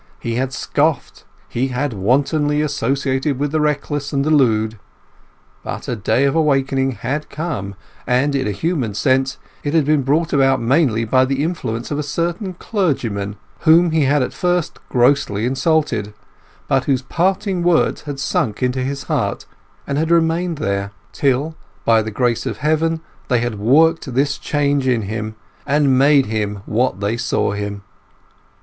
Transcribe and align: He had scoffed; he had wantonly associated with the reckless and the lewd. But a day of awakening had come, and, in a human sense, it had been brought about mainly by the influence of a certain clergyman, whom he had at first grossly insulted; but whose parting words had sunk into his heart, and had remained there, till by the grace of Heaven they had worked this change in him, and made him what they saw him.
He 0.19 0.33
had 0.33 0.51
scoffed; 0.51 1.25
he 1.47 1.67
had 1.67 1.93
wantonly 1.93 2.59
associated 2.63 3.37
with 3.37 3.51
the 3.51 3.61
reckless 3.61 4.11
and 4.11 4.25
the 4.25 4.31
lewd. 4.31 4.79
But 5.63 5.87
a 5.87 5.95
day 5.95 6.23
of 6.23 6.33
awakening 6.33 6.93
had 6.93 7.29
come, 7.29 7.75
and, 8.07 8.33
in 8.33 8.47
a 8.47 8.51
human 8.51 8.95
sense, 8.95 9.37
it 9.63 9.75
had 9.75 9.85
been 9.85 10.01
brought 10.01 10.33
about 10.33 10.59
mainly 10.59 11.05
by 11.05 11.25
the 11.25 11.43
influence 11.43 11.91
of 11.91 11.99
a 11.99 12.01
certain 12.01 12.53
clergyman, 12.55 13.35
whom 13.59 13.91
he 13.91 14.05
had 14.05 14.23
at 14.23 14.33
first 14.33 14.79
grossly 14.89 15.45
insulted; 15.45 16.15
but 16.67 16.85
whose 16.85 17.03
parting 17.03 17.61
words 17.61 18.01
had 18.01 18.19
sunk 18.19 18.63
into 18.63 18.81
his 18.81 19.03
heart, 19.03 19.45
and 19.85 19.99
had 19.99 20.09
remained 20.09 20.57
there, 20.57 20.93
till 21.13 21.55
by 21.85 22.01
the 22.01 22.09
grace 22.09 22.47
of 22.47 22.57
Heaven 22.57 23.01
they 23.27 23.37
had 23.37 23.59
worked 23.59 24.11
this 24.15 24.39
change 24.39 24.87
in 24.87 25.03
him, 25.03 25.35
and 25.67 25.95
made 25.99 26.25
him 26.25 26.63
what 26.65 27.01
they 27.01 27.17
saw 27.17 27.51
him. 27.51 27.83